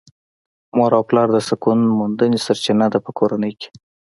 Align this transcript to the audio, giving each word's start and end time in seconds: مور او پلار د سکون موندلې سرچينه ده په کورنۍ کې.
مور 0.77 0.91
او 0.97 1.03
پلار 1.09 1.27
د 1.33 1.37
سکون 1.49 1.79
موندلې 1.97 2.39
سرچينه 2.45 2.85
ده 2.93 2.99
په 3.05 3.11
کورنۍ 3.19 3.53
کې. 3.59 3.69